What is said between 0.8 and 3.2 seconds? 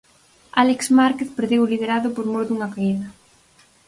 Márquez perdeu o liderado por mor dunha caída.